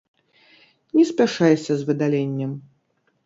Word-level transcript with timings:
Не 0.99 1.03
спяшайся 1.09 1.71
з 1.81 1.87
выдаленнем. 1.89 2.51